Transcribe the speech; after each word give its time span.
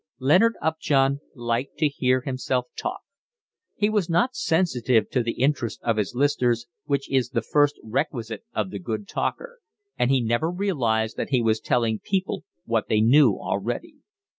Leonard 0.17 0.55
Upjohn 0.63 1.19
liked 1.35 1.77
to 1.77 1.87
hear 1.87 2.21
himself 2.21 2.65
talk. 2.75 3.01
He 3.75 3.87
was 3.87 4.09
not 4.09 4.35
sensitive 4.35 5.11
to 5.11 5.21
the 5.21 5.33
interest 5.33 5.79
of 5.83 5.97
his 5.97 6.15
listeners, 6.15 6.65
which 6.85 7.07
is 7.11 7.29
the 7.29 7.43
first 7.43 7.79
requisite 7.83 8.43
of 8.51 8.71
the 8.71 8.79
good 8.79 9.07
talker; 9.07 9.59
and 9.99 10.09
he 10.09 10.19
never 10.19 10.49
realised 10.49 11.17
that 11.17 11.29
he 11.29 11.39
was 11.43 11.59
telling 11.59 11.99
people 11.99 12.43
what 12.65 12.87
they 12.87 12.99
knew 12.99 13.33
already. 13.37 13.97